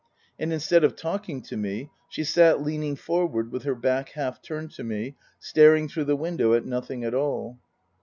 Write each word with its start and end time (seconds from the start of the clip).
And 0.39 0.51
instead 0.51 0.83
of 0.83 0.95
talking 0.95 1.43
to 1.43 1.55
me, 1.55 1.91
she 2.09 2.23
sat 2.23 2.59
leaning 2.59 2.95
forward 2.95 3.51
with 3.51 3.61
her 3.65 3.75
back 3.75 4.09
half 4.13 4.41
turned 4.41 4.71
to 4.71 4.83
me, 4.83 5.15
staring 5.37 5.87
through 5.87 6.05
the 6.05 6.15
window 6.15 6.55
at 6.55 6.65
nothing 6.65 7.03
at 7.03 7.13
all. 7.13 7.59